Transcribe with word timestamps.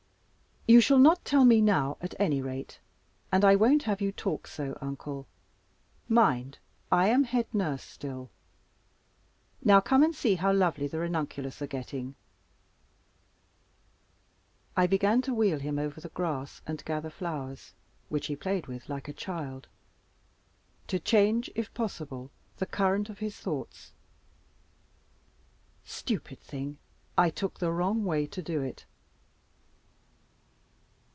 "You 0.67 0.79
shall 0.79 0.99
not 0.99 1.25
tell 1.25 1.43
me 1.43 1.59
now 1.59 1.97
at 1.99 2.15
any 2.17 2.41
rate. 2.41 2.79
And 3.29 3.43
I 3.43 3.57
won't 3.57 3.83
have 3.83 3.99
you 3.99 4.13
talk 4.13 4.47
so, 4.47 4.77
uncle. 4.79 5.27
Mind, 6.07 6.59
I 6.89 7.09
am 7.09 7.25
head 7.25 7.47
nurse 7.53 7.83
still. 7.83 8.29
Now 9.61 9.81
come 9.81 10.01
and 10.01 10.15
see 10.15 10.35
how 10.35 10.53
lovely 10.53 10.87
the 10.87 10.99
ranunculus 10.99 11.61
are 11.61 11.67
getting." 11.67 12.15
I 14.77 14.87
began 14.87 15.21
to 15.23 15.33
wheel 15.33 15.59
him 15.59 15.77
over 15.77 15.99
the 15.99 16.07
grass 16.09 16.61
and 16.65 16.85
gather 16.85 17.09
flowers 17.09 17.73
(which 18.07 18.27
"he 18.27 18.35
played 18.37 18.67
with 18.67 18.87
like 18.87 19.09
a 19.09 19.13
child), 19.13 19.67
to 20.87 20.99
change, 20.99 21.49
if 21.53 21.73
possible, 21.73 22.29
the 22.57 22.65
current 22.67 23.09
of 23.09 23.19
his 23.19 23.35
thoughts. 23.37 23.91
Stupid 25.83 26.39
thing! 26.39 26.77
I 27.17 27.29
took 27.29 27.59
the 27.59 27.73
wrong 27.73 28.05
way 28.05 28.25
to 28.27 28.41
do 28.41 28.61
it. 28.61 28.85